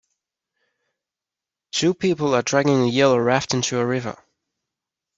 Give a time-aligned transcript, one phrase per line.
[1.71, 4.17] two people are dragging a yellow raft into a river.